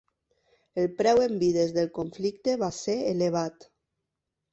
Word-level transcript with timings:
El 0.83 0.85
preu 1.01 1.19
en 1.25 1.35
vides 1.43 1.73
del 1.75 1.91
conflicte 1.97 2.55
va 2.65 2.71
ser 2.79 2.97
elevat. 3.11 3.69